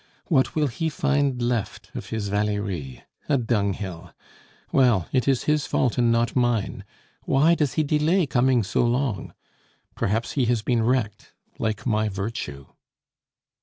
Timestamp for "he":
0.65-0.89, 7.73-7.83, 10.31-10.45